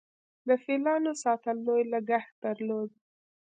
[0.47, 2.89] د فیلانو ساتل لوی لګښت درلود